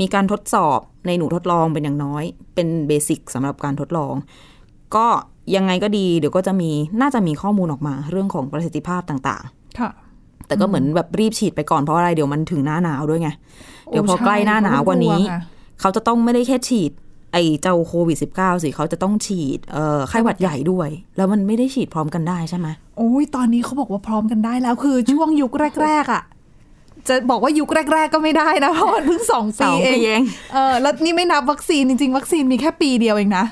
[0.00, 4.14] มีการทดสอบในหนูทดลองเป็นอย่างน้อย เป็นเบสิกสำหรับการทดลอง
[4.96, 5.06] ก็
[5.56, 9.44] ยังไงก็ดีเดี๋ยวก็จะมีน่าจะมีข้อมูลออกมาเรื่องของประสิทธิภาพต่าง
[9.78, 13.30] ค่ะๆแต่ก็เหมือนแบบรีบฉีดไปก่อนเพราะอะไรเดี๋ยวมันถึงหน้าหนาวด้วยไง
[13.86, 15.40] เดี๋ยวพอโอ้ใช่ใกล้หน้าหนาวกว่านี้ เขาก็กลัวค่ะ
[15.80, 16.92] เขาจะต้องไม่ได้แค่ฉีด
[17.32, 26.22] ไอ้เจ้าโควิด -19 สิเขาจะต้องฉีดเอ่อไข้หวัดใหญ่ด้วย แล้วมันไม่ได้ฉีดพร้อมกันได้ใช่ไหมโอ้ยตอนนี้เขาบอกว่าพร้อมกันได้แล้วคือช่วงยุคแรก ๆ อะ
[27.08, 33.44] จะบอกว่ายุคแรก ๆ ก็ไม่ได้นะเพราะมันเพิ่งสองสปีองเอปีงเองเออแล้วนี่ไม่นับวัคซีนจริงๆ วัคซีนมีแค่ปีเดียวเองนะ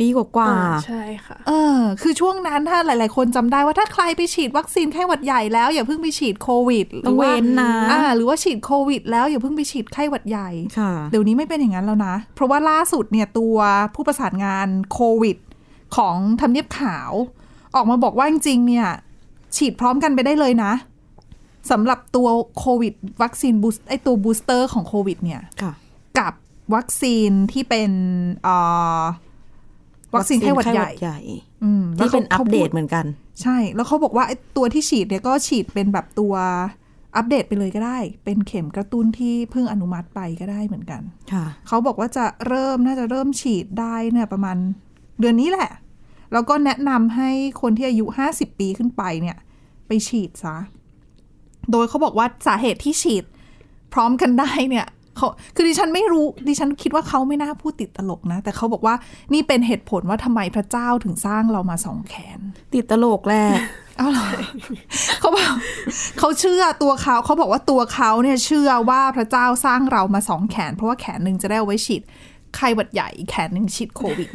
[0.00, 13.56] ปีกว่าอ่าใช่ค่ะ เออ คือช่วงนั้นถ้าหลาย ๆ คนจำได้ว่าถ้าใครไปฉีดวัคซีนไข้หวัดใหญ่แล้วอย่าเพิ่งไปฉีดโควิดหๆต้องรือว่าเว้นนะอ่าหรือว่าฉีดโควิด แล้วอย่าเพิ่งไปฉีดไข้หวัดใหญ่ค่ะเดี๋ยวนี้ไม่เป็นอย่างนั้นแล้วนะ เพราะว่าล่าสุดเนี่ยตัว
[13.94, 15.36] ผู้ประสานงานโควิด
[15.96, 17.12] ของทำเนียบขาว
[17.74, 18.88] ออกมาบอกว่าจริงๆเนี่ย
[19.56, 20.72] ฉีดพร้อมกันไปได้เลยนะ
[21.70, 25.72] สำหรับตัวโควิด วัคซีน boost ไอ้ตัว booster ของโควิด เนี่ยค่ะ
[26.18, 26.32] กับ
[26.74, 27.90] วัคซีนที่เป็น
[28.42, 28.56] เอ่
[29.00, 29.02] อ
[30.14, 31.20] วัคซีนไข้หวัดใหญ่ใหญ่
[31.64, 33.04] อืมที่เป็นแล้วอัขาปเดตขาพูเหมือนกัน
[33.42, 36.34] ใช่ แล้วเขาบอกว่าไอ้ตัวที่ฉีดเนี่ยก็ฉีดเป็นแบบตัว
[37.16, 44.56] อัปเดตไปเลยก็ได้ เป็นเข็มกระตุ้นที่เพิ่งอนุมัติไปก็ได้เหมือนกันค่ะเขาบอกว่าจะเริ่มน่าจะเริ่มฉีดได้เนี่ยประมาณ
[45.20, 45.70] เดือนนี้แหละ
[46.32, 49.36] แล้วก็แนะนำให้คนที่อายุ 50 ปีขึ้นไปเนี่ย
[49.86, 50.56] ไปฉีดซะ
[51.70, 53.24] โดยเขาบอกว่าสาเหตุที่ฉีด
[53.92, 58.94] พร้อมกันได้เนี่ย เขาคือดิฉันไม่รู้ดิฉันคิดว่าเขาไม่น่าพูดติดตลกนะ แต่เขาบอกว่า
[59.32, 62.40] นี่เป็นเหตุผลว่าทำไมพระเจ้าถึงสร้างเรามาสองแขน
[62.74, 63.44] ติดตลกแหละ
[64.00, 64.26] อ้าวเหรอ
[65.20, 65.52] เขาบอก
[66.18, 72.02] เขาเชื่อตัวเขาเขาบอกว่าตัวเขาเนี่ยเชื่อว่าพระเจ้าสร้างเรามาสองแขน เพราะว่าแขนหนึ่งจะได้เอาไว้ฉีด
[72.56, 74.28] ไข้หวัดใหญ่อีกแขนหนึ่งฉีดโควิด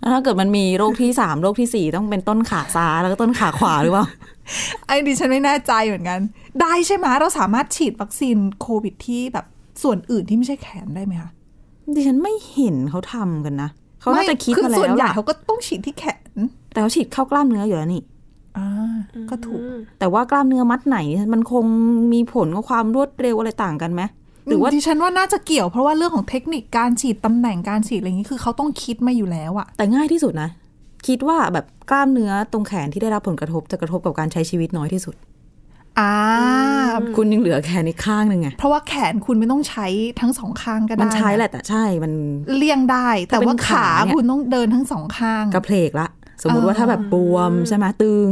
[0.00, 4.06] แล้วถ้าเกิดมันมีโรคที่สามโรคที่สี่ต้องเป็นต้นขาซ้ายแล้วก็ต้นขาขวาหรือเปล่า
[4.86, 6.20] ไอ้ดิฉันไม่แน่ใจเหมือนกัน
[6.60, 9.46] ได้ใช่ไหมเราสามารถฉีดวัคซีนโควิดที่แบบ
[9.82, 11.30] ส่วนอื่นที่ไม่ใช่แขนได้ไหมคะ
[11.94, 16.04] ดิฉันไม่เห็นเขาทำกันนะเขาน่าจะคิดคือมาแล้ส่วนวใหญ่ล่ะเขาก็ต้องฉีดที่แข
[16.36, 16.38] น
[16.72, 18.02] แต่เขาฉีดเข้ากล้ามเนื้ออยู่แล้วนี่
[18.58, 18.68] อ่า
[19.30, 19.60] ก็ถูก
[19.98, 20.98] แต่ว่ากล้ามเนื้อมัดไหน
[21.32, 21.64] มันคง
[22.12, 24.02] มีผลกับความรวดเร็วอะไรต่างกันไหม
[24.46, 30.50] หรือว่าดิฉันว่าน่าจะเกี่ยวเพราะว่าเรื่องของเทคนิคการฉีดตำแหน่งการฉีดอะไรอย่างนี้คือเขาต้องคิดมาอยู่แล้วอะแต่ง่ายที่สุดนะ
[31.06, 35.14] คิดว่าแบบกล้ามเนื้อตรงแขนที่ได้รับผลกระทบจะกระทบกับการใช้ชีวิตน้อยที่สุด
[36.00, 36.14] อ่า
[37.16, 39.86] คุณยังเหลือแขนอีกข้างหนึ่งไงเพราะว่าแขนคุณไม่ต้องใช้
[40.20, 42.12] ทั้งสองข้างก็ได้มันใช้แหละแต่ใช่มัน
[42.56, 46.08] เลี่ยงได้ แต่ว่าถ้าเป็นขาขาเนี่ยคุณต้องเดินทั้งสองข้างกระเพลกละ
[46.42, 48.30] สมมุติว่าถ้าแบบบวมใช่ไหมตึง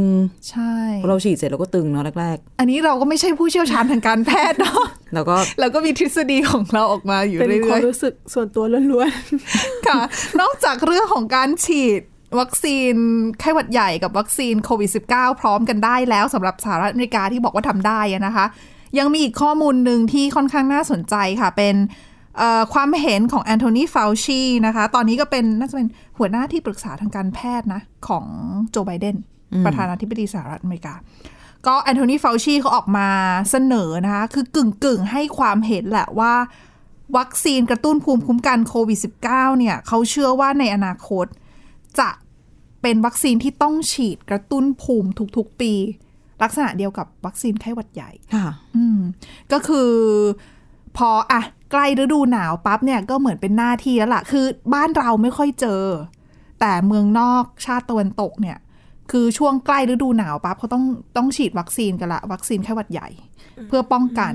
[0.49, 0.73] ใช่
[1.03, 9.99] พอเราฉีดเสร็จเราก็ตึงเนาะแรกอันนี้เราก็ไม่ใช่ผู้เชี่ยวชาญทางการแพทย์เนาะๆแล้วก็เราก็มีทฤษฎีของเราออกมาอยู่เป็นเรื่ควาอมยรู้สึกส่วนตัวล้วนๆค่ะ
[10.41, 12.01] นอกจากเรื่องของการฉีด
[12.39, 12.93] วัคซีน
[13.39, 18.45] ไข้หวัดใหญ่กับวัคซีนโควิด -19 พร้อมกันได้แล้วสำหรับสหรัฐอเมริกาที่บอกว่าทำได้อะนะคะ
[18.99, 21.75] ยังมีอีกข้อมูลหนึ่งที่ค่อนข้างน่าสนใจค่ะ เป็น
[22.37, 28.25] เอ่อความเห็นของแอนโทนีฟาวชีนะคะ ตอนนี้ก็เป็นน่าจะเป็นหัวหน้าที่ปรึกษาทางการแพทย์นะ ของ
[28.71, 29.15] โจไบเดน
[29.65, 30.93] ประธานาธิบดีสหรัฐอเมริกา
[31.67, 33.09] ก็แอนโทนีฟาวชีเขาออกมา
[33.51, 36.33] เสนอนะคะ คือกึ่งกึ่งๆให้ความเห็นแหละว่า
[37.17, 41.25] วัคซีนกระตุ้นภูมิคุ้มกันโควิด -19 เนี่ยเขาเชื่อว่าในอนาคต
[41.99, 42.09] จะ
[42.83, 45.73] เป็นวัคซีนที่ต้องฉีดกระตุ้นภูมิทุกๆปี
[46.43, 48.99] ลักษณะเดียวกับวัคซีนไข้หวัดใหญ่ค่ะอืม
[49.51, 49.91] ก็คือ
[50.97, 51.41] พออะ
[51.71, 55.83] ใกล้ฤดูหนาวปั๊บเนี่ยก็เหมือนเป็นหน้าที่แล้วล่ะ คือบ้านเราไม่ค่อยเจอ
[56.59, 58.57] แต่เมืองนอกชาติตะวันตกเนี่ย
[59.11, 60.83] คือช่วงใกล้ฤดูหนาวปั๊บเขาต้อง
[61.17, 63.09] ต้องฉีดวัคซีนกันละ วัคซีนไข้หวัดใหญ่
[63.67, 64.33] เพื่อป้องกัน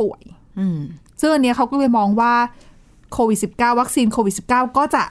[0.00, 0.22] ป่วย
[0.58, 0.78] อืม
[1.20, 2.32] ซึ่งอันเนี้ยเขาก็เลยมองว่า
[3.12, 5.02] โควิด -19 วัคซีนโควิด -19 ก็จะ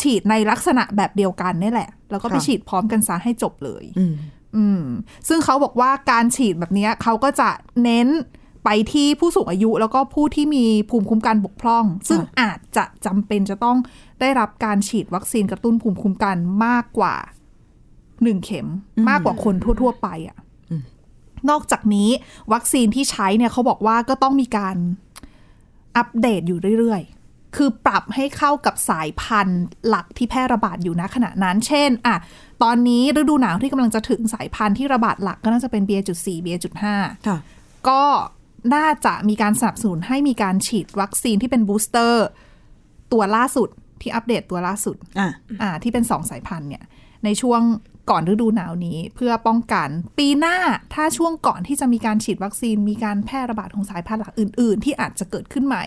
[0.00, 4.14] ฉีดในลักษณะแบบเดียวกันนี่แหละ แล้วก็ไปค่ะฉีดพร้อมกันซะให้จบเลยอืม
[4.56, 4.82] อืม
[5.28, 7.48] ซึ่งเขาบอกว่าการฉีดแบบเนี้ยเขาก็จะ
[7.82, 8.08] เน้น
[8.64, 13.78] ไปที่ผู้สูงอายุแล้วก็ผู้ที่มีภูมิคุ้มกันบกพร่อง ซึ่งอาจจะจำเป็นจะต้อง
[14.20, 17.14] ได้รับการฉีดวัคซีนกระตุ้นภูมิคุ้มกันมากกว่า
[18.22, 18.68] หนึ่งเข็ม
[19.08, 20.36] มากกว่าคนทั่ว ๆ ไปอะ่ะ
[21.50, 22.08] นอกจากนี้
[22.52, 24.76] วัคซีนที่ใช้เนี่ยเขาบอกว่าก็ต้องมีการ
[25.96, 27.21] อัปเดตอยู่เรื่อยๆ
[27.56, 32.16] คือปรับให้เข้ากับสายพันธุ์หลักที่แพร่ระบาดอยู่ณขณะนั้น เช่นอะ
[32.62, 36.84] ตอนนี้ฤดูหนาวที่กำลังจะถึงสายพันธุ์ที่ระบาดหลักก็น่าจะเป็น BA.4 BA.5
[37.26, 37.38] ค่ะ
[37.88, 38.02] ก็
[38.74, 42.26] น่าจะมีการสนับสนุนให้มีการฉีดวัคซีนที่เป็น booster
[43.12, 43.68] ตัวล่าสุด
[44.00, 45.30] ที่อัปเดตตัวล่าสุดอะ
[45.62, 46.84] อ่าที่เป็นสองสายพันธุ์เนี่ย
[47.24, 47.60] ในช่วง
[48.10, 49.88] ก่อนฤดูหนาวนี้เพื่อป้องกัน
[50.18, 50.56] ปีหน้า
[50.94, 55.84] ถ้าช่วงก่อนที่จะมีการฉีดวัคซีน มีการแพร่ระบาดของสายพันธุ์หลักอื่น ๆ ที่อาจจะเกิดขึ้นใหม่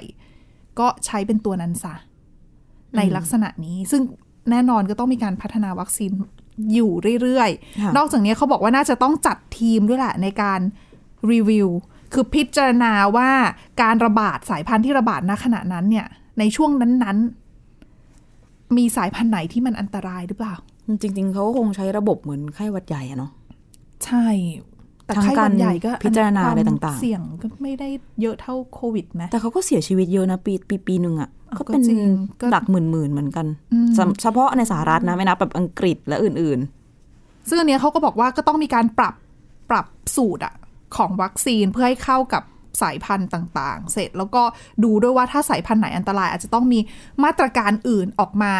[0.79, 1.95] ก็ใช้เป็นตัวนั้นซะ
[2.97, 4.01] ในลักษณะนี้ ซึ่ง
[4.51, 6.11] แน่นอนก็ต้องมีการพัฒนาวัคซีน
[6.73, 7.49] อยู่เรื่อย
[7.81, 10.59] ค่ะๆนอกจากนี้เขาบอกว่าน่าจะต้องจัดทีมด้วยแหละในการ
[11.31, 11.69] รีวิว
[12.13, 13.29] คือพิจารณาว่า
[13.81, 16.05] การระบาดสายพันธุ์ที่ระบาดณขณะนั้นเนี่ย
[16.39, 20.55] ในช่วงนั้นๆ มีสายพันธุ์ไหนที่มันอันตรายหรือเปล่า
[21.01, 23.31] จริง ๆ เขาก็คงใช้ระบบเหมือนไข้หวัดใหญ่อะเนาะ
[24.05, 24.25] ใช่
[25.05, 27.89] แต่ทั้งไข้หวัดใหญ่ก็การพิจารณาอะไรควมต่างๆ เสี่ยงก็ไม่ได้
[28.21, 31.99] เยอะเท่าโควิดไหมแต่เขาก็เสียชีวิตเยอะนะปีปีปีหนึ่งอะอะก็เป็นก็จริง
[32.41, 36.61] ก็หลักหมื่นๆเหมือนกันอืมสำเฉพาะในสหรัฐนะไม่นับแบบอังกฤษและอื่น
[37.49, 39.15] ซึ่งอันเนี้ยเขาก็บอกว่าก็ต้องมีการปรับ
[39.69, 40.55] ปรับสูตรอะ
[40.97, 42.43] ของวัคซีนเพื่อให้เข้ากับ
[42.81, 44.43] สายพันธุ์ต่างๆ เสร็จแล้วก็
[44.83, 46.79] ดูด้วยว่าถ้าสายพันธุ์ไหนอันตราย อาจจะต้องมี
[47.23, 48.55] มาตรการอื่นออกมา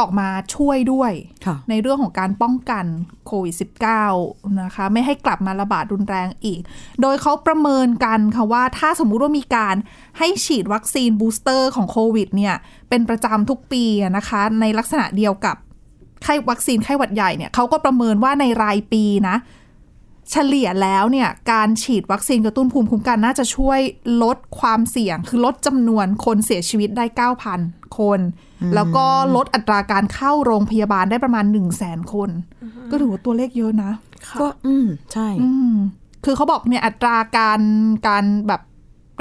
[0.00, 2.84] ออกมาช่วยด้วยๆค่ะในเรื่องของการป้องกัน
[3.26, 3.54] โควิด
[4.06, 6.60] -19 นะคะ ไม่ให้กลับมาระบาดรุนแรงอีก
[7.00, 9.76] โดยเขาประเมินกันค่ะว่าถ้าสมมุติว่ามีการ
[10.18, 12.54] ให้ฉีดวัคซีนบูสเตอร์ของโควิดเนี่ย
[12.88, 15.56] เป็นประจำทุกปีอะนะคะ ในลักษณะเดียวกับ
[16.24, 19.36] ไข้วัคซีนไข้หวัดใหญ่เนี่ยเขาก็ประเมินว่าในรายปีนะ
[20.30, 23.80] เฉลี่ยแล้วเนี่ยการฉีดวัคซีนกระตุ้นภูมิคุ้มกันน่าจะช่วย
[24.22, 27.04] ลดความเสี่ยง คือลดจำนวนคนเสียชีวิตได้
[27.52, 28.20] 9,000 คน
[28.74, 32.30] แล้วก็ลดอัตราการเข้าโรงพยาบาลได้ประมาณ1 0 0 0 0แสนคน
[32.90, 33.90] ก็ถือว่าตัวเลขเยอะนะ
[34.26, 35.74] ค่ะก็อืมใช่อืม
[36.24, 37.60] คือเขาบอกเนี่ยอัตราการ
[38.08, 38.60] การแบบ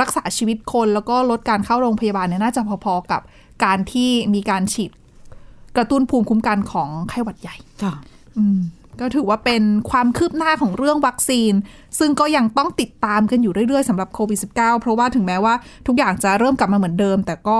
[0.01, 3.21] รักษาชีวิตคนแล้วก็ลดการเข้าโรงพยาบาลเนี่ยน่าจะพอๆกับ
[3.63, 4.91] การที่มีการฉีด
[5.75, 7.93] กระตุ้นภูมิคุ้มกันของไข้หวัดใหญ่ค่ะ
[8.37, 8.59] อืม
[8.99, 11.53] ก็ถือว่าเป็นความคืบหน้าของเรื่องวัคซีน
[11.99, 15.53] ซึ่งก็ยังต้องติดตามกันอยู่เรื่อยๆสำหรับโควิด -19 เพราะว่าถึงแม้ว่า
[15.87, 17.59] ทุกอย่างจะเริ่มกลับมาเหมือนเดิม แต่ก็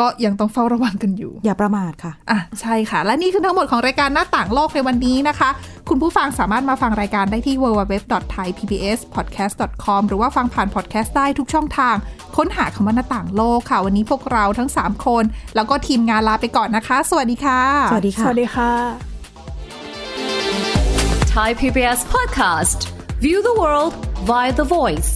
[0.00, 5.50] ก็ยังต้องเฝ้าระวังกันอยู่ อย่าประมาทค่ะ อะ ใช่ค่ะ และนี่คือทั้งหมดของรายการหน้าต่างโลกในวันนี้นะคะ
[5.88, 11.94] คุณผู้ฟังสามารถมาฟังรายการได้ที่ www.thaipbspodcast.com หรือว่าฟังผ่านพอดแคสต์ได้ทุกช่องทาง
[12.36, 18.72] ค้นหาคำว่าหน้าต่างโลกค่ะ วันนี้พวกเราทั้ง 3 คน แล้วก็ทีมงานลาไปก่อนนะคะ สวัสดีค่ะ สวัสดีสค่ะวัสดีค่ะ
[21.34, 22.78] Thai PBS podcast.
[23.24, 23.92] View the world
[24.30, 25.10] via the voice.